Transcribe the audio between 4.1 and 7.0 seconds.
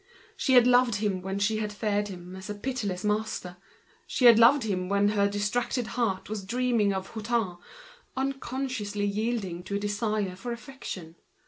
had loved him when her distracted heart was dreaming